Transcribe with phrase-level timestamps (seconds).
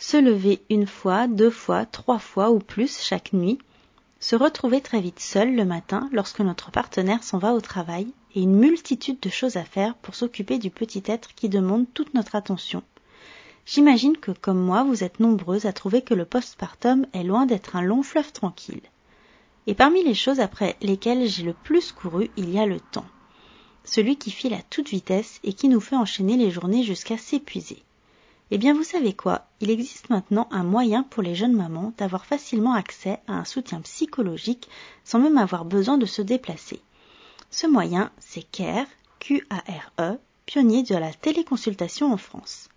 [0.00, 3.58] Se lever une fois, deux fois, trois fois ou plus chaque nuit,
[4.20, 8.06] se retrouver très vite seul le matin lorsque notre partenaire s'en va au travail
[8.36, 12.14] et une multitude de choses à faire pour s'occuper du petit être qui demande toute
[12.14, 12.84] notre attention.
[13.66, 17.74] J'imagine que comme moi vous êtes nombreuses à trouver que le postpartum est loin d'être
[17.74, 18.82] un long fleuve tranquille.
[19.66, 23.06] Et parmi les choses après lesquelles j'ai le plus couru, il y a le temps.
[23.82, 27.82] Celui qui file à toute vitesse et qui nous fait enchaîner les journées jusqu'à s'épuiser.
[28.50, 32.24] Eh bien vous savez quoi, il existe maintenant un moyen pour les jeunes mamans d'avoir
[32.24, 34.68] facilement accès à un soutien psychologique
[35.04, 36.80] sans même avoir besoin de se déplacer.
[37.50, 38.86] Ce moyen, c'est CARE,
[39.20, 42.70] Q-A-R-E, pionnier de la téléconsultation en France.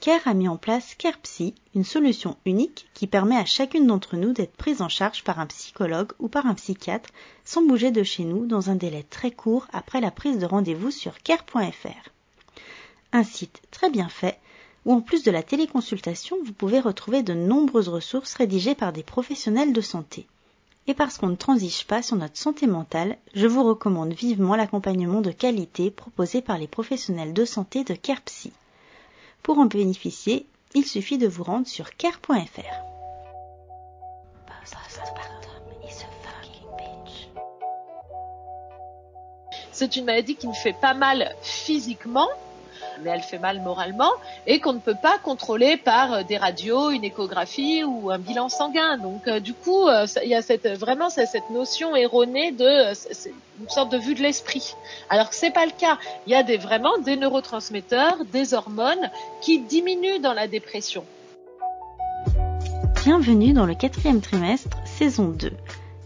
[0.00, 4.32] CARE a mis en place CarePsy, une solution unique qui permet à chacune d'entre nous
[4.32, 7.10] d'être prise en charge par un psychologue ou par un psychiatre
[7.44, 10.90] sans bouger de chez nous dans un délai très court après la prise de rendez-vous
[10.90, 12.10] sur care.fr.
[13.12, 14.38] Un site très bien fait
[14.88, 19.02] où en plus de la téléconsultation, vous pouvez retrouver de nombreuses ressources rédigées par des
[19.02, 20.26] professionnels de santé.
[20.86, 25.20] Et parce qu'on ne transige pas sur notre santé mentale, je vous recommande vivement l'accompagnement
[25.20, 28.50] de qualité proposé par les professionnels de santé de CarePsy.
[29.42, 32.38] Pour en bénéficier, il suffit de vous rendre sur care.fr.
[39.70, 42.28] C'est une maladie qui me fait pas mal physiquement,
[43.02, 44.10] mais elle fait mal moralement
[44.46, 48.48] et qu'on ne peut pas contrôler par euh, des radios, une échographie ou un bilan
[48.48, 48.98] sanguin.
[48.98, 52.92] Donc euh, du coup, euh, il y a cette, vraiment cette notion erronée de
[53.60, 54.74] une sorte de vue de l'esprit.
[55.10, 55.98] Alors que c'est pas le cas.
[56.26, 61.04] Il y a des, vraiment des neurotransmetteurs, des hormones qui diminuent dans la dépression.
[63.04, 65.52] Bienvenue dans le quatrième trimestre, saison 2.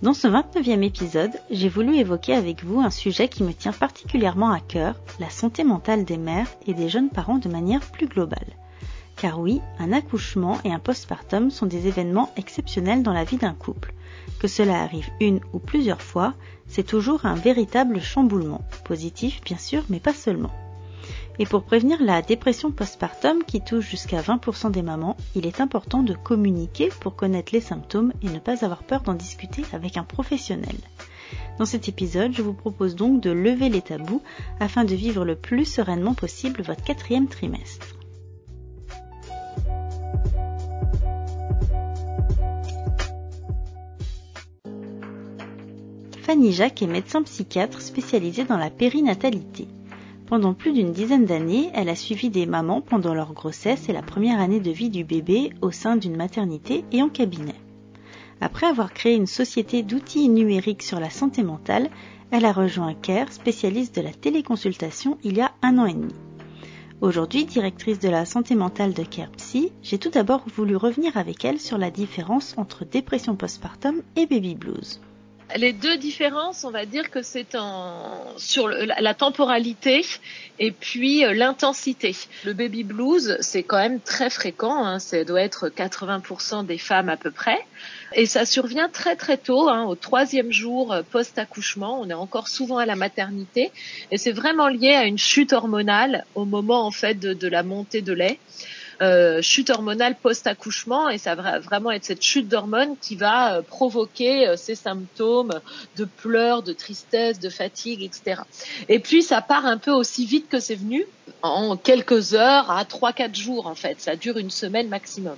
[0.02, 4.50] Dans ce 29e épisode, j'ai voulu évoquer avec vous un sujet qui me tient particulièrement
[4.50, 8.56] à cœur, la santé mentale des mères et des jeunes parents de manière plus globale.
[9.14, 13.54] Car oui, un accouchement et un postpartum sont des événements exceptionnels dans la vie d'un
[13.54, 13.94] couple.
[14.40, 16.34] Que cela arrive une ou plusieurs fois,
[16.66, 20.50] c'est toujours un véritable chamboulement, positif bien sûr, mais pas seulement.
[21.38, 26.02] Et pour prévenir la dépression postpartum qui touche jusqu'à 20% des mamans, il est important
[26.02, 30.04] de communiquer pour connaître les symptômes et ne pas avoir peur d'en discuter avec un
[30.04, 30.76] professionnel.
[31.58, 34.22] Dans cet épisode, je vous propose donc de lever les tabous
[34.60, 37.96] afin de vivre le plus sereinement possible votre quatrième trimestre.
[46.22, 49.66] Fanny Jacques est médecin psychiatre spécialisée dans la périnatalité.
[50.32, 54.00] Pendant plus d'une dizaine d'années, elle a suivi des mamans pendant leur grossesse et la
[54.00, 57.60] première année de vie du bébé au sein d'une maternité et en cabinet.
[58.40, 61.90] Après avoir créé une société d'outils numériques sur la santé mentale,
[62.30, 66.14] elle a rejoint CARE, spécialiste de la téléconsultation, il y a un an et demi.
[67.02, 71.44] Aujourd'hui, directrice de la santé mentale de CARE Psy, j'ai tout d'abord voulu revenir avec
[71.44, 74.98] elle sur la différence entre dépression postpartum et baby blues
[75.56, 80.04] les deux différences, on va dire que c'est en sur la, temporalité
[80.58, 82.16] et puis euh, l'intensité.
[82.44, 87.08] Le baby blues, c'est quand même très fréquent, hein, ça doit être 80% des femmes
[87.08, 87.58] à peu près,
[88.14, 92.00] et ça survient très très tôt, hein, au troisième jour euh, post-accouchement.
[92.00, 93.72] On est encore souvent à la maternité,
[94.10, 98.02] et c'est vraiment lié à une chute hormonale au moment en fait de la montée
[98.02, 98.38] de lait.
[99.02, 103.62] Euh, chute hormonale post-accouchement et ça va vraiment être cette chute d'hormones qui va euh,
[103.62, 105.60] provoquer euh, ces symptômes
[105.96, 108.42] de pleurs, de tristesse, de fatigue, etc.
[108.88, 111.04] Et puis ça part un peu aussi vite que c'est venu,
[111.42, 114.00] en quelques heures à 3-4 jours en fait.
[114.00, 115.36] Ça dure une semaine maximum.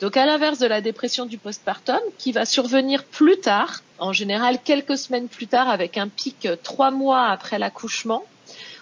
[0.00, 4.58] Donc à l'inverse de la dépression du postpartum, qui va survenir plus tard, en général
[4.64, 8.24] quelques semaines plus tard, avec un pic trois mois après l'accouchement,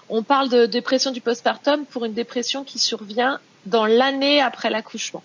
[0.09, 5.23] on parle de dépression du postpartum pour une dépression qui survient dans l'année après l'accouchement.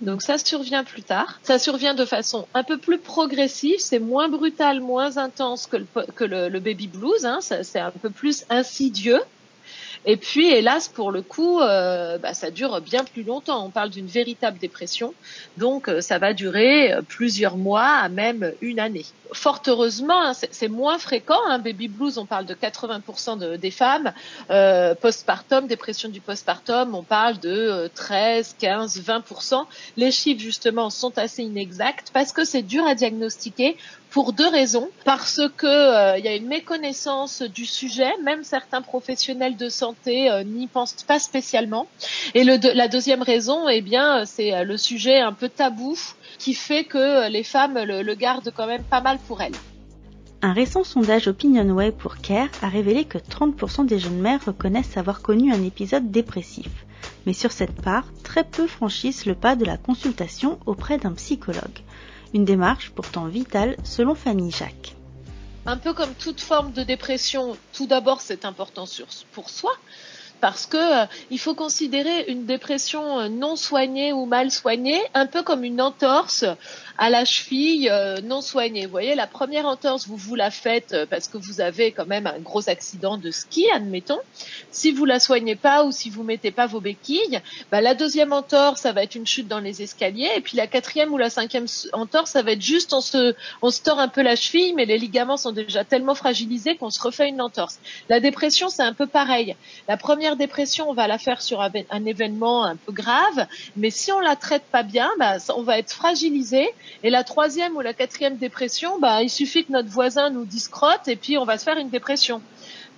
[0.00, 1.40] Donc ça survient plus tard.
[1.42, 3.78] Ça survient de façon un peu plus progressive.
[3.80, 7.24] C'est moins brutal, moins intense que le, baby blues.
[7.24, 7.40] Hein.
[7.40, 9.20] C'est un peu plus insidieux.
[10.06, 13.66] Et puis, hélas, pour le coup, euh, bah, ça dure bien plus longtemps.
[13.66, 15.12] On parle d'une véritable dépression,
[15.58, 19.04] donc euh, ça va durer euh, plusieurs mois à même une année.
[19.32, 21.38] Fort heureusement, hein, c'est moins fréquent.
[21.48, 24.12] Hein, baby blues, on parle de 80% de, des femmes.
[25.00, 29.66] postpartum, dépression du postpartum, on parle de 13, 15, 20%.
[29.96, 33.76] Les chiffres justement sont assez inexacts parce que c'est dur à diagnostiquer
[34.10, 34.90] pour deux raisons.
[35.04, 39.89] Parce que euh, il y a une méconnaissance du sujet, même certains professionnels de santé
[40.06, 41.86] euh, n'y pensent pas spécialement.
[42.34, 45.96] Et la deuxième raison, eh bien, c'est euh, le sujet un peu tabou
[46.38, 49.56] qui fait que les femmes le, le gardent quand même pas mal pour elles.
[50.42, 55.20] Un récent sondage OpinionWay pour CARE a révélé que 30% des jeunes mères reconnaissent avoir
[55.20, 56.86] connu un épisode dépressif.
[57.26, 61.80] Mais sur cette part, très peu franchissent le pas de la consultation auprès d'un psychologue.
[62.32, 64.96] Une démarche pourtant vitale selon Fanny Jacques.
[65.66, 68.84] Un peu comme toute forme de dépression, tout d'abord c'est important
[69.32, 69.72] pour soi,
[70.40, 75.26] parce que euh, il faut considérer une dépression euh, non soignée ou mal soignée un
[75.26, 76.44] peu comme une entorse
[77.00, 78.84] à la cheville euh, non soignée.
[78.84, 82.26] Vous voyez, la première entorse, vous vous la faites parce que vous avez quand même
[82.26, 84.20] un gros accident de ski, admettons.
[84.70, 87.40] Si vous la soignez pas ou si vous mettez pas vos béquilles,
[87.72, 90.66] bah, la deuxième entorse, ça va être une chute dans les escaliers, et puis la
[90.66, 94.08] quatrième ou la cinquième entorse, ça va être juste on se, on se tord un
[94.08, 97.78] peu la cheville, mais les ligaments sont déjà tellement fragilisés qu'on se refait une entorse.
[98.10, 99.56] La dépression, c'est un peu pareil.
[99.88, 104.12] La première dépression, on va la faire sur un, événement un peu grave, mais si
[104.12, 106.68] on la traite pas bien, bah, on va être fragilisé.
[107.02, 111.08] Et la troisième ou la quatrième dépression, bah, il suffit que notre voisin nous discrote
[111.08, 112.42] et puis on va se faire une dépression.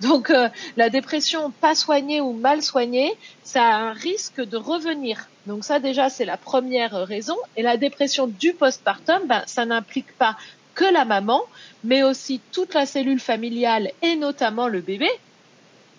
[0.01, 3.13] Donc euh, la dépression pas soignée ou mal soignée,
[3.43, 5.27] ça a un risque de revenir.
[5.45, 7.37] Donc ça déjà c'est la première raison.
[7.55, 10.35] Et la dépression du postpartum, bah, ça n'implique pas
[10.75, 11.41] que la maman,
[11.83, 15.09] mais aussi toute la cellule familiale et notamment le bébé,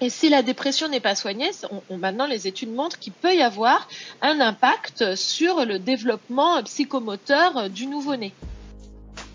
[0.01, 1.51] et si la dépression n'est pas soignée,
[1.91, 3.89] maintenant les études montrent qu'il peut y avoir
[4.23, 8.33] un impact sur le développement psychomoteur du nouveau-né.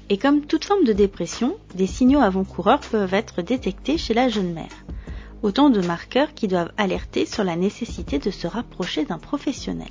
[0.10, 4.54] Et comme toute forme de dépression, des signaux avant-coureurs peuvent être détectés chez la jeune
[4.54, 4.86] mère.
[5.44, 9.88] Autant de marqueurs qui doivent alerter sur la nécessité de se rapprocher d'un professionnel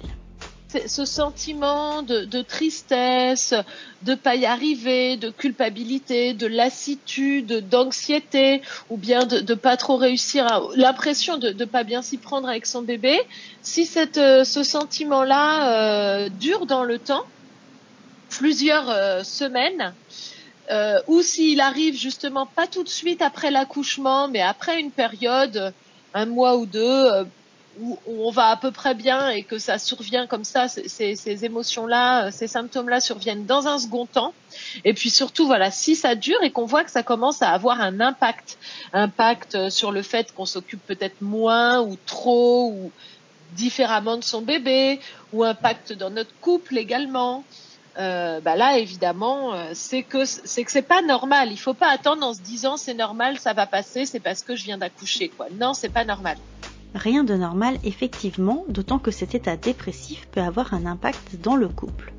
[0.86, 3.54] ce sentiment de, tristesse,
[4.02, 10.46] de pas y arriver, de culpabilité, de lassitude, d'anxiété, ou bien de, pas trop réussir,
[10.76, 13.18] l'impression de ne pas bien s'y prendre avec son bébé,
[13.62, 17.24] si cette, euh, ce sentiment-là euh, dure dans le temps,
[18.28, 19.94] plusieurs euh, semaines,
[21.06, 25.72] ou s'il arrive justement pas tout de suite après l'accouchement, mais après une période,
[26.12, 27.26] un mois ou deux,
[27.80, 31.44] où, on va à peu près bien et que ça survient comme ça, ces, ces
[31.44, 34.34] émotions-là, euh, ces symptômes-là surviennent dans un second temps.
[34.84, 37.80] Et puis surtout, voilà, si ça dure et qu'on voit que ça commence à avoir
[37.80, 38.58] un impact,
[38.92, 42.90] impact euh, sur le fait qu'on s'occupe peut-être moins ou trop ou
[43.52, 45.00] différemment de son bébé,
[45.32, 47.44] ou impact dans notre couple également.
[47.98, 51.50] Euh, bah là évidemment euh, c'est que c'est que c'est pas normal.
[51.50, 54.54] Il faut pas attendre en se disant c'est normal, ça va passer, c'est parce que
[54.54, 55.48] je viens d'accoucher quoi.
[55.58, 56.36] Non, c'est pas normal.
[56.94, 61.68] Rien de normal effectivement, d'autant que cet état dépressif peut avoir un impact dans le
[61.68, 62.12] couple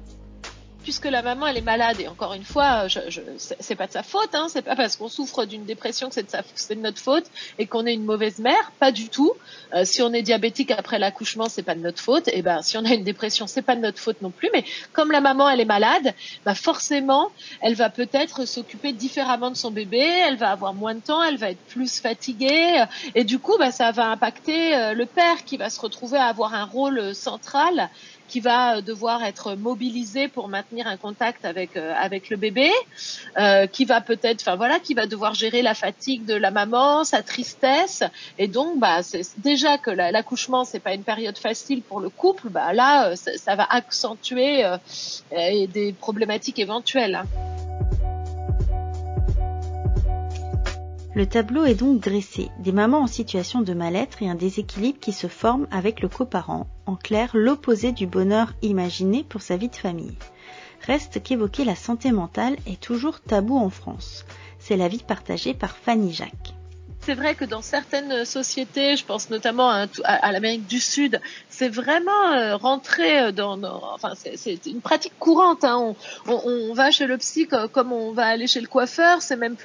[0.84, 2.00] puisque la maman elle est malade.
[2.00, 4.96] Et encore une fois, je, je, c'est pas de sa faute, hein, c'est pas parce
[4.96, 7.26] qu'on souffre d'une dépression que c'est de, de notre faute
[7.58, 9.34] et qu'on est une mauvaise mère, pas du tout.
[9.74, 12.28] Euh, si on est diabétique après l'accouchement, c'est pas de notre faute.
[12.30, 14.50] Et ben si on a une dépression, c'est pas de notre faute non plus.
[14.54, 16.14] Mais comme la maman elle est malade,
[16.46, 17.30] bah forcément
[17.62, 21.38] elle va peut-être s'occuper différemment de son bébé, elle va avoir moins de temps, elle
[21.38, 22.84] va être plus fatiguée.
[23.16, 26.26] Et du coup bah ça va impacter euh, le père qui va se retrouver à
[26.26, 27.90] avoir un rôle central
[28.30, 32.72] qui va devoir être mobilisé pour maintenir un contact avec euh, avec le bébé,
[33.38, 37.04] euh, qui va peut-être, enfin voilà, qui va devoir gérer la fatigue de la maman,
[37.04, 38.04] sa tristesse,
[38.38, 42.50] et donc bah c'est déjà que l'accouchement c'est pas une période facile pour le couple,
[42.50, 44.64] bah là euh, ça, va accentuer
[45.32, 47.24] des problématiques éventuelles.
[51.20, 55.12] Le tableau est donc dressé, des mamans en situation de mal-être et un déséquilibre qui
[55.12, 59.76] se forme avec le coparent, en clair l'opposé du bonheur imaginé pour sa vie de
[59.76, 60.16] famille.
[60.88, 64.24] Reste qu'évoquer la santé mentale est toujours tabou en France.
[64.60, 66.56] C'est l'avis partagé par Fanny Jacques
[67.10, 69.72] c'est vrai que dans certaines sociétés, je pense notamment
[70.04, 73.60] à, l'Amérique du Sud, c'est vraiment euh, rentré euh, dans,
[73.96, 75.64] enfin c'est une pratique courante.
[75.64, 75.96] Hein.
[76.28, 79.24] On, va chez le psy comme on va aller chez le coiffeur.
[79.24, 79.56] C'est même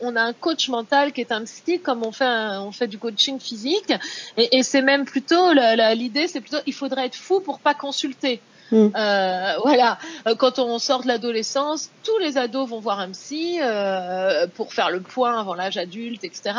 [0.00, 2.24] on a un coach mental qui est un psy comme on fait
[2.60, 3.92] on fait du coaching physique.
[4.36, 5.52] Et, c'est même plutôt
[5.96, 8.40] l'idée, c'est plutôt il faudrait être fou pour pas consulter.
[8.72, 8.88] Mm.
[8.96, 13.58] Euh, voilà, euh, quand on sort de l'adolescence, tous les ados vont voir un psy
[13.62, 16.56] euh, pour faire le point avant l'âge adulte, etc.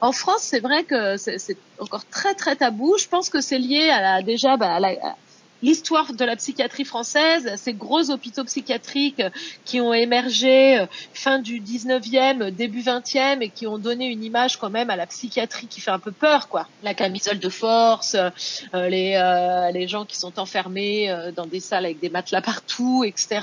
[0.00, 2.96] En France, c'est vrai que c'est encore très très tabou.
[2.98, 4.90] Je pense que c'est lié à la, déjà bah, à la,
[5.66, 9.22] l'histoire de la psychiatrie française, ces gros hôpitaux psychiatriques
[9.64, 14.58] qui ont émergé euh, fin du 19e, début 20e et qui ont donné une image
[14.58, 16.68] quand même à la psychiatrie qui fait un peu peur, quoi.
[16.84, 21.86] La camisole de force, euh, les, euh, les gens qui sont enfermés dans des salles
[21.86, 23.40] avec des matelas partout, etc.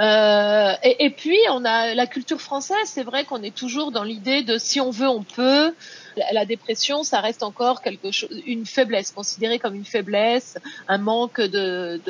[0.00, 4.58] et, puis on a la culture française, c'est vrai qu'on est toujours dans l'idée de
[4.58, 5.72] si on veut, on peut.
[6.32, 10.58] La dépression, ça reste encore quelque chose, une faiblesse, considérée comme une faiblesse,
[10.88, 12.00] un manque de,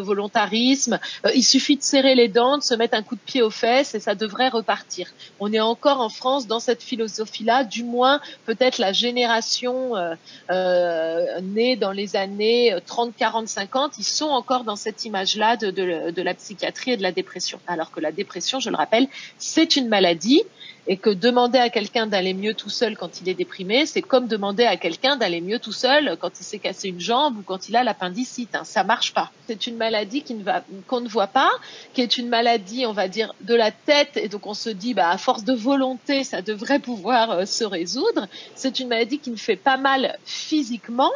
[0.00, 0.98] volontarisme.
[1.24, 3.50] Euh, il suffit de serrer les dents, de se mettre un coup de pied aux
[3.50, 5.08] fesses et ça devrait repartir.
[5.40, 10.14] On est encore en France dans cette philosophie-là, du moins peut-être la génération euh,
[10.50, 15.70] euh, née dans les années 30, 40, 50, ils sont encore dans cette image-là de,
[15.70, 17.60] de la psychiatrie et de la dépression.
[17.66, 19.06] Alors que la dépression, je le rappelle,
[19.38, 20.42] c'est une maladie
[20.86, 24.26] et que demander à quelqu'un d'aller mieux tout seul quand il est déprimé, c'est comme
[24.26, 27.68] demander à quelqu'un d'aller mieux tout seul quand il s'est cassé une jambe ou quand
[27.68, 28.54] il a l'appendicite.
[28.54, 28.64] Hein.
[28.64, 29.30] Ça marche pas.
[29.46, 31.50] C'est une maladie qui ne va, qu'on ne voit pas,
[31.94, 34.94] qui est une maladie, on va dire, de la tête, et donc on se dit,
[34.94, 38.26] bah, à force de volonté, ça devrait pouvoir euh, se résoudre.
[38.54, 41.12] C'est une maladie qui ne fait pas mal physiquement,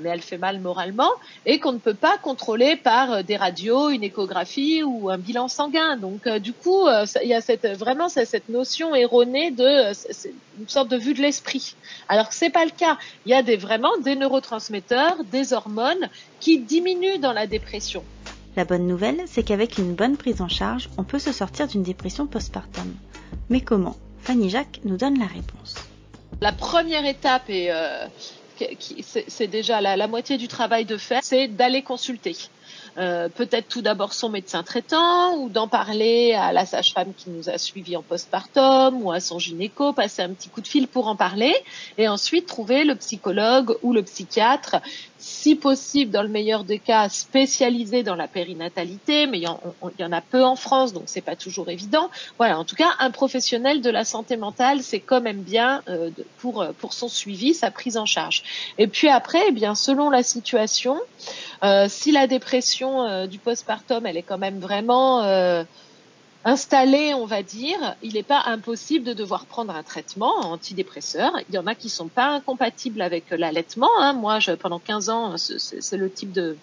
[0.00, 1.10] mais elle fait mal moralement
[1.46, 5.48] et qu'on ne peut pas contrôler par euh, des radios, une échographie ou un bilan
[5.48, 5.96] sanguin.
[5.96, 9.92] Donc euh, du coup, euh, il y a cette, vraiment cette notion erronée de
[10.58, 11.74] une sorte de vue de l'esprit.
[12.08, 12.98] Alors que c'est pas le cas.
[13.26, 16.08] Il y a des, vraiment des neurotransmetteurs, des hormones
[16.40, 18.02] qui diminuent dans la dépression.
[18.56, 21.84] La bonne nouvelle, c'est qu'avec une bonne prise en charge, on peut se sortir d'une
[21.84, 22.92] dépression postpartum.
[23.50, 23.96] Mais comment?
[24.22, 25.76] Fanny Jacques nous donne la réponse.
[26.40, 27.70] La première étape est
[29.28, 32.36] c'est déjà la, moitié du travail de faire, c'est d'aller consulter.
[32.96, 37.48] Euh, peut-être tout d'abord son médecin traitant ou d'en parler à la sage-femme qui nous
[37.48, 41.06] a suivis en postpartum ou à son gynéco, passer un petit coup de fil pour
[41.06, 41.54] en parler
[41.96, 44.76] et ensuite trouver le psychologue ou le psychiatre
[45.28, 49.46] si possible, dans le meilleur des cas, spécialisé dans la périnatalité, mais il y,
[50.04, 52.10] en, a peu en France, donc c'est pas toujours évident.
[52.38, 56.10] Voilà, en tout cas, un professionnel de la santé mentale, c'est quand même bien euh,
[56.38, 58.42] pour pour son suivi, sa prise en charge.
[58.78, 60.98] Et puis après, eh bien, selon la situation,
[61.62, 65.22] euh, si la dépression euh, du postpartum, elle est quand même vraiment
[66.44, 71.32] installé, on va dire, il n'est pas impossible de devoir prendre un traitement antidépresseur.
[71.48, 73.90] Il y en a qui sont pas incompatibles avec l'allaitement.
[73.98, 74.12] Hein.
[74.12, 76.56] Moi, je, pendant 15 ans, c'est le type de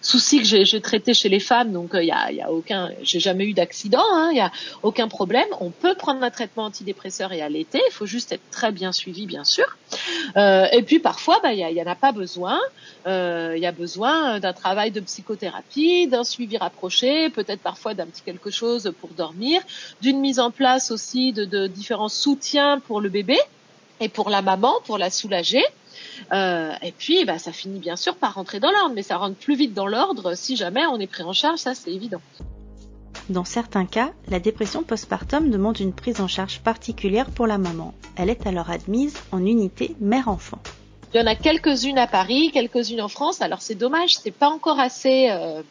[0.00, 2.90] souci que j'ai traité chez les femmes, donc il euh, y, a, y, a, aucun,
[3.02, 4.52] j'ai jamais eu d'accident, il hein, y a
[4.82, 5.48] aucun problème.
[5.60, 7.80] On peut prendre un traitement antidépresseur et allaiter.
[7.88, 9.64] Il faut juste être très bien suivi, bien sûr.
[10.36, 12.58] Euh, et puis parfois, bah, il y, en a pas besoin.
[13.06, 18.06] Il euh, y a besoin d'un travail de psychothérapie, d'un suivi rapproché, peut-être parfois d'un
[18.06, 19.60] petit quelque chose dormir,
[20.00, 23.38] d'une mise en place aussi de, de différents soutiens pour le bébé
[24.00, 25.62] et pour la maman, pour la soulager.
[26.32, 29.36] Euh, et puis, bah, ça finit bien sûr par rentrer dans l'ordre, mais ça rentre
[29.36, 32.20] plus vite dans l'ordre si jamais on est pris en charge, ça c'est évident.
[33.30, 37.94] Dans certains cas, la dépression postpartum demande une prise en charge particulière pour la maman.
[38.16, 40.58] Elle est alors admise en unité mère-enfant.
[41.14, 43.40] Il y en a quelques-unes à Paris, quelques-unes en France.
[43.40, 45.62] Alors c'est dommage, c'est pas encore assez euh,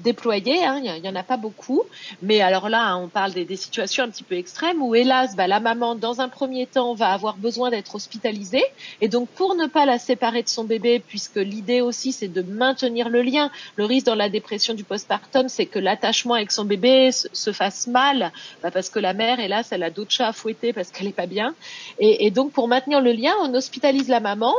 [0.00, 1.82] déployés, hein, il n'y en a pas beaucoup.
[2.22, 5.60] Mais alors là, on parle des, situations un petit peu extrêmes où, hélas, bah, la
[5.60, 8.64] maman, dans un premier temps, va avoir besoin d'être hospitalisée.
[9.00, 12.42] Et donc, pour ne pas la séparer de son bébé, puisque l'idée aussi, c'est de
[12.42, 16.64] maintenir le lien, le risque dans la dépression du postpartum, c'est que l'attachement avec son
[16.64, 20.32] bébé se, fasse mal, bah, parce que la mère, hélas, elle a d'autres chats à
[20.32, 21.54] fouetter parce qu'elle n'est pas bien.
[21.98, 24.54] Et, et donc, pour maintenir le lien, on hospitalise la maman.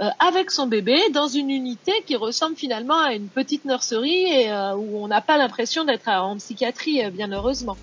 [0.00, 4.50] Euh, avec son bébé dans une unité qui ressemble finalement à une petite nurserie et
[4.50, 7.76] euh, où on n'a pas l'impression d'être en psychiatrie, euh, bien heureusement.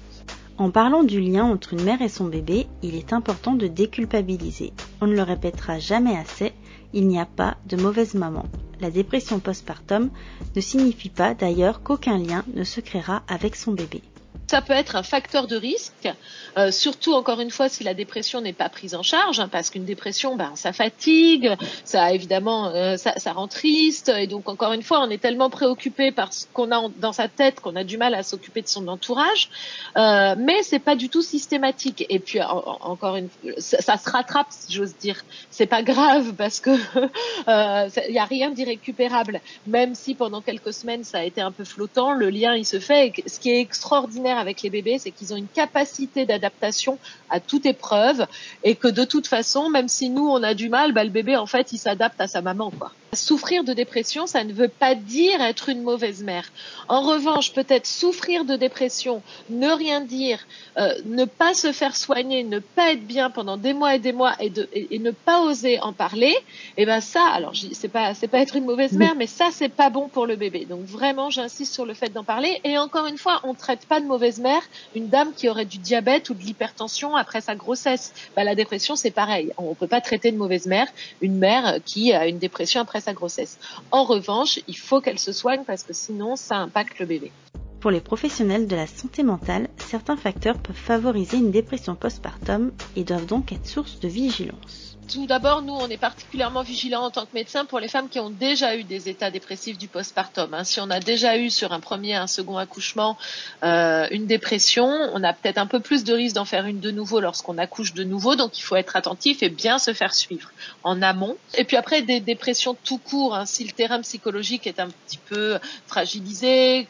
[0.58, 4.74] En parlant du lien entre une mère et son bébé, il est important de déculpabiliser.
[5.02, 6.52] On ne le répétera jamais assez,
[6.94, 8.44] il n'y a pas de mauvaise maman.
[8.82, 10.10] La dépression postpartum
[10.56, 14.02] ne signifie pas d'ailleurs qu'aucun lien ne se créera avec son bébé.
[14.50, 16.10] Ça peut être un facteur de risque,
[16.58, 19.70] euh, surtout encore une fois si la dépression n'est pas prise en charge, hein, parce
[19.70, 24.74] qu'une dépression, ben, ça fatigue, ça évidemment, euh, ça, ça, rend triste, et donc encore
[24.74, 27.84] une fois, on est tellement préoccupé par ce qu'on a dans sa tête qu'on a
[27.84, 29.52] du mal à s'occuper de son entourage,
[29.98, 32.08] euh, mais c'est pas du tout systématique.
[32.10, 33.30] Et puis encore une,
[33.60, 35.24] ça, ça, se rattrape, si j'ose dire.
[35.52, 36.72] C'est pas grave parce que
[37.48, 41.52] euh, il y a rien d'irrécupérable, même si pendant quelques semaines ça a été un
[41.52, 43.08] peu flottant, le lien il se fait.
[43.10, 46.98] Et ce qui est extraordinaire avec les bébés, c'est qu'ils ont une capacité d'adaptation
[47.30, 48.26] à toute épreuve
[48.64, 51.36] et que de toute façon, même si nous on a du mal, bah, le bébé
[51.36, 52.92] en fait il s'adapte à sa maman quoi.
[53.14, 56.52] Souffrir de dépression, ça ne veut pas dire être une mauvaise mère.
[56.88, 60.46] En revanche, peut-être souffrir de dépression, ne rien dire,
[60.78, 64.12] euh, ne pas se faire soigner, ne pas être bien pendant des mois et des
[64.12, 66.36] mois et, ne pas oser en parler,
[66.78, 69.50] et eh ben ça, alors c'est pas c'est pas être une mauvaise mère, mais ça
[69.52, 70.66] c'est pas bon pour le bébé.
[70.66, 72.62] Donc vraiment, j'insiste sur le fait d'en parler.
[72.64, 74.62] Et encore une fois, on traite pas de mauvaise mère
[74.94, 78.14] une dame qui aurait du diabète ou de l'hypertension après sa grossesse.
[78.36, 79.52] Bah, la dépression c'est pareil.
[79.58, 80.88] On peut pas traiter de mauvaise mère
[81.22, 83.58] une mère qui a une dépression après sa grossesse.
[83.92, 87.32] En revanche, il faut qu'elle se soigne parce que sinon ça impacte le bébé.
[87.80, 93.06] Pour les professionnels de la santé mentale, certains facteurs peuvent favoriser une dépression postpartum et
[93.06, 94.89] doivent donc être source de vigilance.
[95.10, 98.20] Tout d'abord, nous, on est particulièrement vigilants en tant que médecin pour les femmes qui
[98.20, 100.54] ont déjà eu des états dépressifs du postpartum.
[100.54, 100.64] Hein.
[100.64, 103.18] Si on a déjà eu sur un premier, un second accouchement
[103.64, 106.92] euh, une dépression, on a peut-être un peu plus de risque d'en faire une de
[106.92, 108.36] nouveau lorsqu'on accouche de nouveau.
[108.36, 110.52] Donc, il faut être attentif et bien se faire suivre
[110.84, 111.38] en amont.
[111.58, 115.18] Et puis après, des dépressions tout court, hein, si le terrain psychologique est un petit
[115.18, 116.88] peu fragilisé,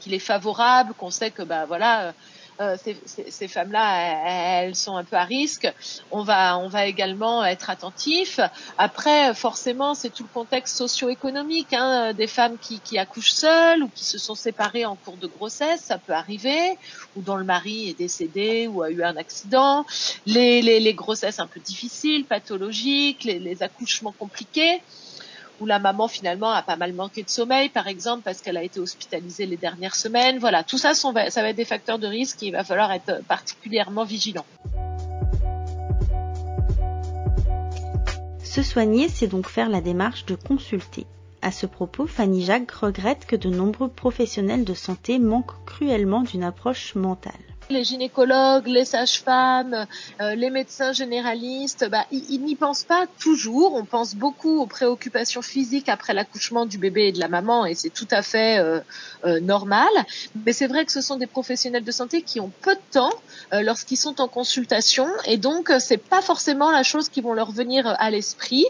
[0.00, 2.12] qu'il est favorable, qu'on sait que bah voilà
[2.60, 2.96] euh, ces,
[3.30, 5.70] ces, femmes-là, elles sont un peu à risque.
[6.10, 8.40] On va, on va également être attentif.
[8.78, 13.88] Après, forcément, c'est tout le contexte socio-économique hein, des femmes qui, qui accouchent seules ou
[13.88, 16.78] qui se sont séparées en cours de grossesse, ça peut arriver,
[17.14, 19.84] ou dont le mari est décédé ou a eu un accident.
[20.24, 24.82] Les, les, les grossesses un peu difficiles, pathologiques, les, les accouchements compliqués
[25.60, 28.62] où la maman finalement a pas mal manqué de sommeil, par exemple, parce qu'elle a
[28.62, 30.38] été hospitalisée les dernières semaines.
[30.38, 33.22] Voilà, tout ça, ça va être des facteurs de risque et il va falloir être
[33.26, 34.46] particulièrement vigilant.
[38.42, 41.06] Se soigner, c'est donc faire la démarche de consulter.
[41.42, 46.42] À ce propos, Fanny Jacques regrette que de nombreux professionnels de santé manquent cruellement d'une
[46.42, 47.32] approche mentale
[47.70, 49.86] les gynécologues, les sages-femmes,
[50.20, 53.74] euh, les médecins généralistes, bah, ils, n'y pensent pas toujours.
[53.74, 57.74] On pense beaucoup aux préoccupations physiques après l'accouchement du bébé et de la maman, et
[57.74, 58.80] c'est tout à fait euh,
[59.24, 59.88] euh, normal.
[60.44, 63.12] Mais c'est vrai que ce sont des professionnels de santé qui ont peu de temps
[63.52, 67.86] lorsqu'ils sont en consultation, et donc c'est pas forcément la chose qui vont leur venir
[67.98, 68.66] à l'esprit.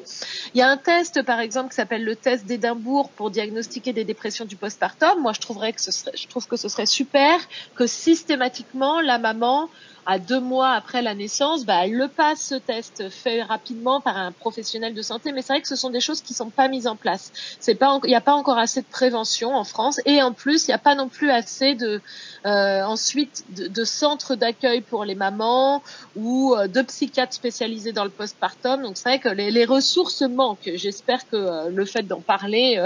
[0.55, 4.05] Il y a un test, par exemple, qui s'appelle le test d'Édimbourg pour diagnostiquer des
[4.05, 5.21] dépressions du postpartum.
[5.21, 7.41] Moi, je trouverais que ce serait, je trouve que ce serait super
[7.75, 9.69] que systématiquement la maman
[10.07, 14.17] à deux mois après la naissance, bah, elle le passe ce test fait rapidement par
[14.17, 15.33] un professionnel de santé.
[15.33, 17.33] Mais c'est vrai que ce sont des choses qui sont pas mises en place.
[17.61, 20.67] C'est pas, il n'y a pas encore assez de prévention en France, et en plus,
[20.67, 22.01] il n'y a pas non plus assez de
[22.47, 25.83] euh, ensuite de, de centres d'accueil pour les mamans
[26.15, 28.83] ou euh, de psychiatres spécialisés dans le postpartum.
[28.83, 30.71] Donc c'est vrai que les, les ressources manquent.
[30.75, 32.85] J'espère que euh, le fait d'en parler,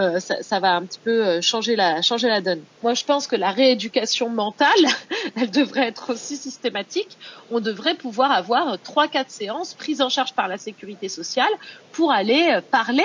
[0.00, 2.62] euh, ça, ça, va un petit peu changer la changer la donne.
[2.82, 4.68] Moi, je pense que la rééducation mentale,
[5.36, 7.18] elle devrait être aussi systématique.
[7.50, 11.52] On devrait pouvoir avoir trois, quatre séances prises en charge par la sécurité sociale
[11.92, 13.04] pour aller parler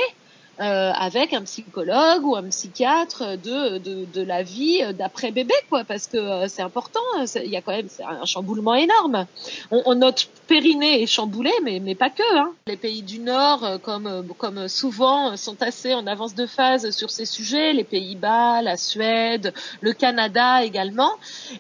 [0.60, 5.86] euh, avec un psychologue ou un psychiatre de, de, de la vie d'après bébé, quoi,
[5.86, 7.00] parce que euh, c'est important.
[7.36, 9.26] Il y a quand même un chamboulement énorme.
[9.72, 12.38] On, on, notre périnée est chamboulé, mais, mais pas que.
[12.38, 12.52] Hein.
[12.68, 17.10] Les pays du Nord, euh, comme, comme souvent, sont assez en avance de phase sur
[17.10, 17.72] ces sujets.
[17.72, 21.12] Les Pays-Bas, la Suède, le Canada également.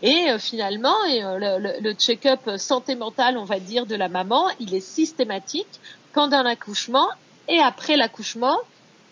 [0.02, 4.48] Et finalement, et, le, le, le check-up santé mentale, on va dire, de la maman,
[4.60, 5.80] il est systématique
[6.14, 7.08] pendant l'accouchement
[7.48, 8.58] et après l'accouchement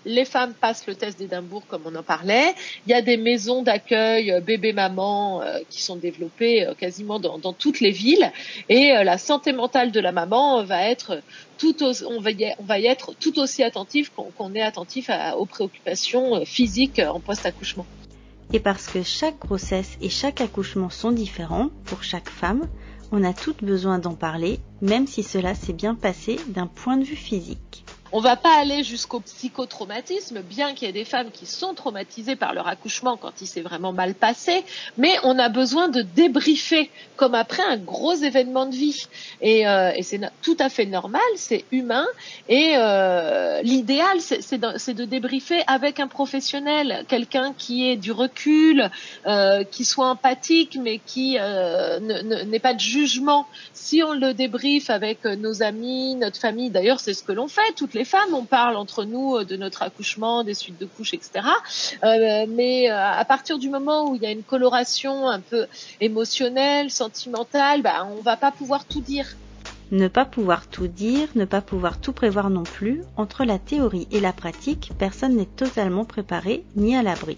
[0.08, 2.56] les femmes passent le test d'Édimbourg comme on en parlait.
[2.86, 7.54] Il y a des maisons d'accueil euh, bébé-maman euh, qui sont développées euh, quasiment dans,
[7.54, 8.32] toutes les villes.
[8.70, 11.22] Et la santé mentale de la maman va être
[11.58, 15.46] tout on, va y, on va y être tout aussi attentif qu'on est attentif aux
[15.46, 17.86] préoccupations physiques en post-accouchement.
[18.54, 22.68] Et parce que chaque grossesse et chaque accouchement sont différents pour chaque femme,
[23.12, 27.04] on a toutes besoin d'en parler, même si cela s'est bien passé d'un point de
[27.04, 27.86] vue physique.
[28.14, 32.36] On va pas aller jusqu'au psychotraumatisme, bien qu'il y ait des femmes qui sont traumatisées
[32.36, 34.64] par leur accouchement quand il s'est vraiment mal passé,
[34.98, 39.08] mais on a besoin de débriefer comme après un gros événement de vie.
[39.42, 42.06] Et, euh, c'est tout à fait normal, c'est humain.
[42.48, 48.90] Et euh, l'idéal, c'est de, de, débriefer avec un professionnel, quelqu'un qui ait du recul,
[49.26, 53.48] euh, qui soit empathique, mais qui n'ait pas de jugement.
[53.74, 57.74] Si on le débriefe avec nos amis, notre famille, d'ailleurs c'est ce que l'on fait,
[57.98, 61.46] les femmes, on parle entre nous euh, de notre accouchement, des suites de couches, etc.
[62.04, 65.66] Euh, mais euh, à partir du moment où il y a une coloration un peu
[66.00, 69.36] émotionnelle, sentimentale, bah, on va pas pouvoir tout dire.
[69.92, 74.08] Ne pas pouvoir tout dire, ne pas pouvoir tout prévoir non plus, entre la théorie
[74.12, 77.38] et la pratique, personne n'est totalement préparé ni à l'abri.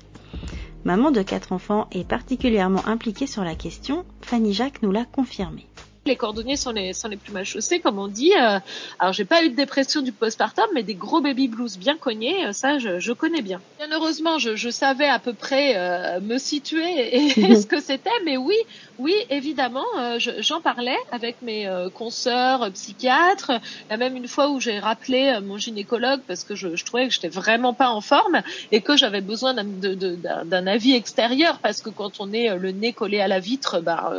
[0.83, 5.67] Maman de quatre enfants est particulièrement impliquée sur la question, Fanny Jacques nous l'a confirmé
[6.05, 8.33] les cordonniers sont les, sont les plus mal chaussés, comme on dit.
[8.33, 8.59] Euh,
[8.99, 12.47] alors, j'ai pas eu de dépression du postpartum, mais des gros baby blues bien cognés,
[12.47, 13.61] euh, ça, je, je connais bien.
[13.77, 18.09] Bien heureusement, je, je savais à peu près euh, me situer et, ce que c'était,
[18.25, 18.55] mais oui,
[18.97, 19.85] oui, évidemment,
[20.17, 23.51] j'en parlais avec mes consoeurs psychiatres.
[23.87, 26.83] Il y a même une fois où j'ai rappelé mon gynécologue parce que je, je
[26.83, 28.41] trouvais que j'étais vraiment pas en forme
[28.73, 33.21] et que j'avais besoin d'un avis extérieur parce que quand on est le nez collé
[33.21, 34.11] à la vitre, bah,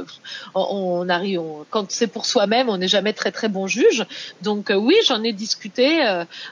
[0.54, 4.04] on, on arrive, on, quand c'est pour soi-même, on n'est jamais très très bon juge.
[4.42, 6.00] Donc oui, j'en ai discuté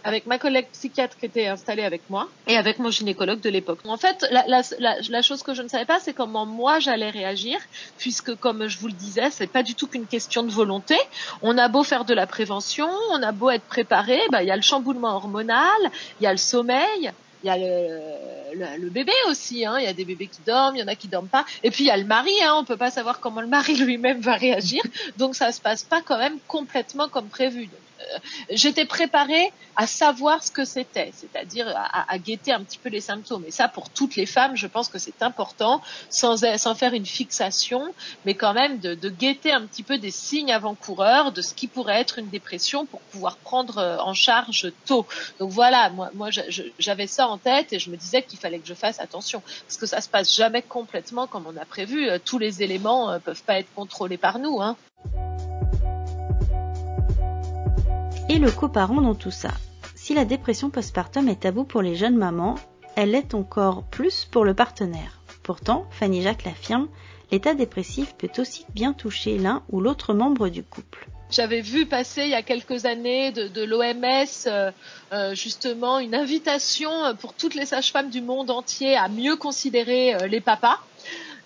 [0.04, 3.80] avec ma collègue psychiatre qui était installée avec moi et avec mon gynécologue de l'époque.
[3.86, 6.78] En fait, la, la, la, la, chose que je ne savais pas, c'est comment moi
[6.78, 7.58] j'allais réagir,
[7.98, 10.96] puisque comme je vous le disais, c'est pas du tout qu'une question de volonté.
[11.42, 14.50] On a beau faire de la prévention, on a beau être préparé, bah, il y
[14.50, 15.80] a le chamboulement hormonal,
[16.20, 19.76] il y a le sommeil, il y a le, le, bébé aussi, hein.
[19.78, 21.70] il y a des bébés qui dorment, il y en a qui dorment pas, et
[21.70, 22.54] puis il y a le mari, hein.
[22.56, 24.82] on peut pas savoir comment le mari lui-même va réagir,
[25.16, 27.68] donc ça se passe pas quand même complètement comme prévu.
[28.50, 33.44] J'étais préparée à savoir ce que c'était, c'est-à-dire à, guetter un petit peu les symptômes.
[33.46, 35.80] Et ça, pour toutes les femmes, je pense que c'est important,
[36.10, 36.36] sans,
[36.74, 41.42] faire une fixation, mais quand même de, guetter un petit peu des signes avant-coureurs de
[41.42, 45.06] ce qui pourrait être une dépression pour pouvoir prendre euh, en charge tôt.
[45.38, 46.30] Donc voilà, moi,
[46.78, 49.76] j'avais ça en tête et je me disais qu'il fallait que je fasse attention, parce
[49.76, 52.08] que ça se passe jamais complètement comme on a prévu.
[52.08, 54.60] Euh, tous les éléments peuvent pas être contrôlés par nous.
[54.60, 54.76] Hein.
[58.28, 59.50] Et le coparent dans tout ça.
[59.94, 62.56] Si la dépression postpartum est tabou pour les jeunes mamans,
[62.96, 65.20] elle l'est encore plus pour le partenaire.
[65.42, 66.88] Pourtant, Fanny Jacques l'affirme,
[67.30, 71.08] l'état dépressif peut aussi bien toucher l'un ou l'autre membre du couple.
[71.30, 74.70] J'avais vu passer il y a quelques années de, l'OMS euh,
[75.12, 80.26] euh, justement une invitation pour toutes les sages-femmes du monde entier à mieux considérer euh,
[80.26, 80.78] les papas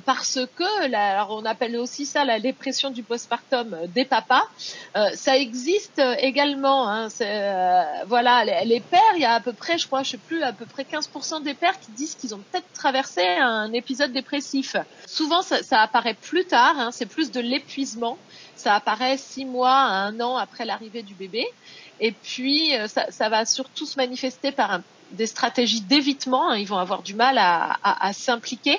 [0.04, 4.42] parce que, alors on appelle aussi ça la dépression du postpartum des papas,
[4.96, 6.88] euh, ça existe également.
[6.88, 10.16] Hein, euh, voilà, les, pères, il y a à peu près, je crois, je sais
[10.18, 14.12] plus, à peu près 15% des pères qui disent qu'ils ont peut-être traversé un épisode
[14.12, 14.76] dépressif.
[15.06, 18.18] Souvent, ça, ça apparaît plus tard, hein, c'est plus de l'épuisement.
[18.56, 21.46] Ça apparaît six mois à un an après l'arrivée du bébé.
[22.00, 26.50] Et puis, euh, ça, ça, va surtout se manifester par un, des stratégies d'évitement.
[26.50, 28.78] Hein, ils vont avoir du mal à, à, à s'impliquer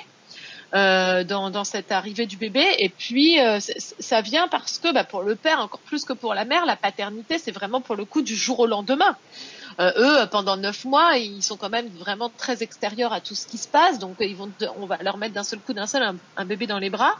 [0.74, 2.64] dans, dans, cette arrivée du bébé.
[2.78, 6.34] Et puis, euh, ça vient parce que bah, pour le père, encore plus que pour
[6.34, 9.16] la mère, la paternité, c'est vraiment pour le coup du jour au lendemain.
[9.80, 13.46] Euh, eux, pendant neuf mois, ils sont quand même vraiment très extérieurs à tout ce
[13.46, 13.98] qui se passe.
[13.98, 16.78] Donc, ils vont, on va leur mettre d'un seul coup, d'un seul, un, bébé dans
[16.78, 17.14] les bras.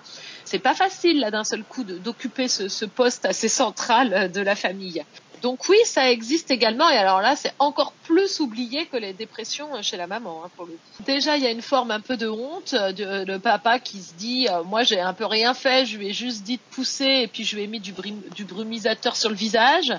[0.45, 4.55] C'est pas facile là d'un seul coup d'occuper ce, ce poste assez central de la
[4.55, 5.05] famille.
[5.45, 6.89] Donc oui, ça existe également.
[6.89, 10.65] Et alors là, c'est encore plus oublié que les dépressions chez la maman, hein.
[11.05, 14.01] Déjà, il y a une forme un peu de honte euh, de, de papa qui
[14.01, 16.75] se dit, euh, moi, j'ai un peu rien fait, je lui ai juste dit de
[16.75, 19.93] pousser et puis je lui ai mis du, brumisateur sur le visage.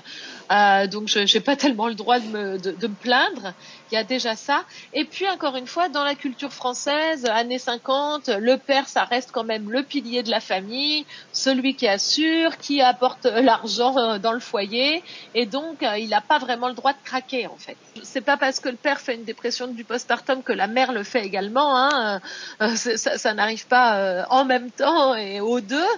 [0.50, 3.52] Euh, donc, je n'ai pas tellement le droit de me, de me plaindre.
[3.92, 4.64] Il y a déjà ça.
[4.94, 9.30] Et puis, encore une fois, dans la culture française, années 50, le père, ça reste
[9.30, 14.40] quand même le pilier de la famille, celui qui assure, qui apporte l'argent dans le
[14.40, 15.04] foyer
[15.38, 17.76] et donc euh, il n'a pas vraiment le droit de craquer en fait.
[18.02, 21.02] C'est pas parce que le père fait une dépression du postpartum que la mère le
[21.02, 21.76] fait également.
[21.76, 22.22] Hein.
[22.62, 25.92] Euh, ça, ça n'arrive pas euh, en même temps et aux deux.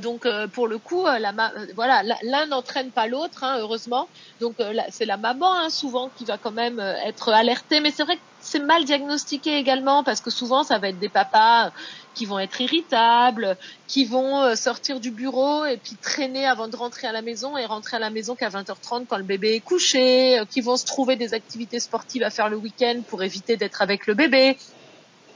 [0.00, 1.32] donc pour le coup, la
[1.74, 4.08] voilà, l'un n'entraîne pas l'autre, hein, heureusement.
[4.40, 4.56] Donc
[4.90, 8.20] c'est la maman hein, souvent qui va quand même être alertée, mais c'est vrai que
[8.46, 11.72] c'est mal diagnostiqué également parce que souvent ça va être des papas
[12.14, 13.56] qui vont être irritables,
[13.88, 17.58] qui vont euh, sortir du bureau et puis traîner avant de rentrer à la maison
[17.58, 20.76] et rentrer à la maison qu'à 20h30 quand le bébé est couché, euh, qui vont
[20.76, 24.56] se trouver des activités sportives à faire le week-end pour éviter d'être avec le bébé.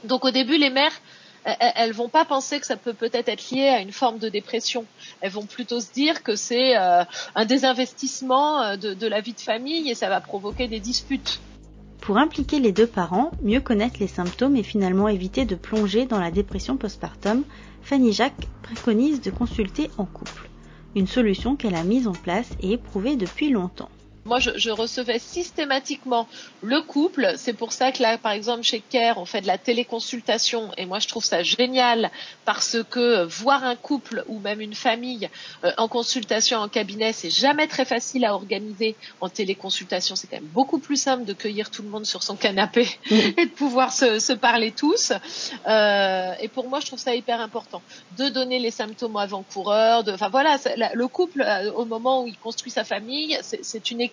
[0.05, 0.93] Donc au début, les mères,
[1.43, 4.85] elles vont pas penser que ça peut peut-être être lié à une forme de dépression.
[5.21, 7.03] Elles vont plutôt se dire que c'est euh,
[7.35, 11.39] un désinvestissement de, de la vie de famille et ça va provoquer des disputes.
[12.01, 16.19] Pour impliquer les deux parents, mieux connaître les symptômes et finalement éviter de plonger dans
[16.19, 17.43] la dépression postpartum,
[17.83, 20.49] Fanny Jacques préconise de consulter en couple.
[20.95, 23.89] Une solution qu'elle a mise en place et éprouvée depuis longtemps.
[24.25, 26.27] Moi, je, je, recevais systématiquement
[26.61, 27.33] le couple.
[27.37, 30.69] C'est pour ça que là, par exemple, chez Care, on fait de la téléconsultation.
[30.77, 32.11] Et moi, je trouve ça génial
[32.45, 35.27] parce que voir un couple ou même une famille
[35.63, 38.95] euh, en consultation en cabinet, c'est jamais très facile à organiser.
[39.21, 42.35] En téléconsultation, c'est quand même beaucoup plus simple de cueillir tout le monde sur son
[42.35, 45.13] canapé et de pouvoir se, se parler tous.
[45.67, 47.81] Euh, et pour moi, je trouve ça hyper important
[48.19, 50.03] de donner les symptômes avant-coureurs.
[50.07, 50.57] Enfin voilà,
[50.93, 54.10] le couple, euh, au moment où il construit sa famille, c'est une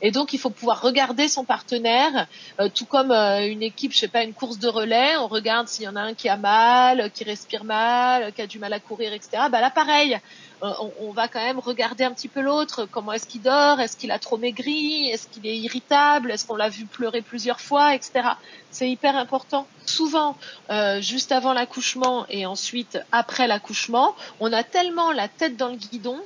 [0.00, 2.26] et donc il faut pouvoir regarder son partenaire,
[2.60, 5.68] euh, tout comme euh, une équipe, je sais pas, une course de relais, on regarde
[5.68, 8.72] s'il y en a un qui a mal, qui respire mal, qui a du mal
[8.72, 9.44] à courir, etc.
[9.50, 10.18] Bah là pareil,
[10.62, 13.80] euh, on, on, va quand même regarder un petit peu l'autre, comment est-ce qu'il dort,
[13.80, 17.60] est-ce qu'il a trop maigri, est-ce qu'il est irritable, est-ce qu'on l'a vu pleurer plusieurs
[17.60, 18.28] fois, etc.
[18.70, 19.66] C'est hyper important.
[19.86, 20.36] Souvent,
[20.70, 25.76] euh, juste avant l'accouchement et ensuite après l'accouchement, on a tellement la tête dans le
[25.76, 26.18] guidon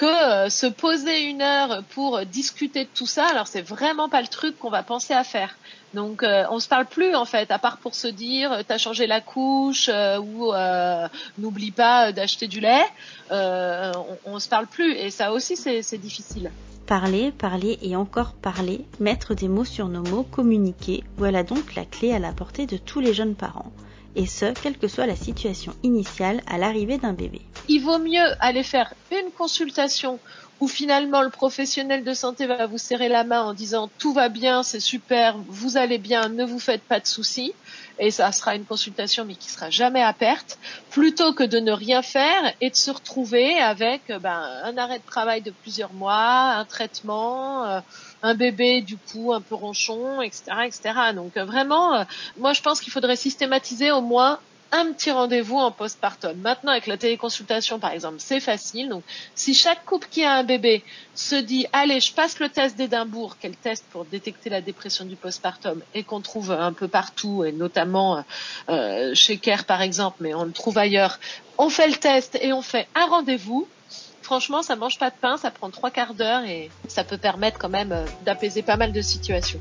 [0.00, 4.22] que euh, se poser une heure pour discuter de tout ça, alors c'est vraiment pas
[4.22, 5.54] le truc qu'on va penser à faire.
[5.92, 8.78] Donc euh, on se parle plus en fait, à part pour se dire euh, t'as
[8.78, 10.54] changé la couche euh, ou
[11.36, 12.86] n'oublie pas d'acheter du lait.
[13.30, 13.92] on,
[14.24, 16.50] on se parle plus et ça aussi c'est difficile.
[16.86, 21.84] Parler, parler et encore parler, mettre des mots sur nos mots, communiquer, voilà donc la
[21.84, 23.70] clé à la portée de tous les jeunes parents.
[24.16, 27.40] Et ce, quelle que soit la situation initiale à l'arrivée d'un bébé.
[27.68, 30.18] Il vaut mieux aller faire une consultation
[30.60, 34.28] où finalement le professionnel de santé va vous serrer la main en disant tout va
[34.28, 37.54] bien, c'est super, vous allez bien, ne vous faites pas de soucis,
[37.98, 40.58] et ça sera une consultation mais qui sera jamais à perte,
[40.90, 45.06] plutôt que de ne rien faire et de se retrouver avec ben, un arrêt de
[45.06, 47.80] travail de plusieurs mois, un traitement, euh,
[48.22, 50.80] un bébé du coup un peu ronchon, etc., etc.
[51.14, 52.04] Donc euh, vraiment, euh,
[52.38, 54.38] moi je pense qu'il faudrait systématiser au moins
[54.72, 56.36] un petit rendez-vous en postpartum.
[56.38, 58.88] Maintenant, avec la téléconsultation, par exemple, c'est facile.
[58.88, 59.02] Donc,
[59.34, 63.36] si chaque couple qui a un bébé se dit, allez, je passe le test d'Édimbourg,
[63.40, 67.52] quel test pour détecter la dépression du postpartum, et qu'on trouve un peu partout, et
[67.52, 68.24] notamment
[68.68, 71.18] euh, chez Care, par exemple, mais on le trouve ailleurs,
[71.58, 73.66] on fait le test et on fait un rendez-vous.
[74.30, 77.58] Franchement, ça mange pas de pain, ça prend trois quarts d'heure et ça peut permettre
[77.58, 79.58] quand même euh, d'apaiser pas mal de situations.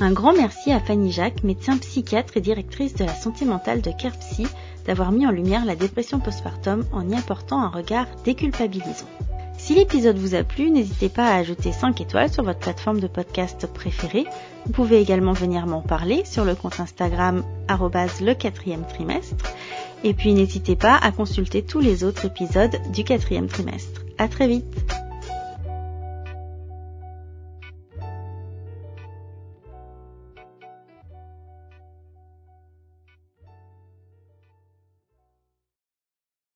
[0.00, 3.92] Un grand merci à Fanny Jacques, médecin psychiatre et directrice de la santé mentale de
[3.92, 4.48] CarePsy,
[4.86, 9.06] d'avoir mis en lumière la dépression postpartum en y apportant un regard déculpabilisant.
[9.56, 13.06] Si l'épisode vous a plu, n'hésitez pas à ajouter 5 étoiles sur votre plateforme de
[13.06, 14.26] podcast préférée.
[14.64, 19.44] Vous pouvez également venir m'en parler sur le compte Instagram le quatrième trimestre.
[20.04, 24.02] Et puis n'hésitez pas à consulter tous les autres épisodes du quatrième trimestre.
[24.18, 24.64] À très vite!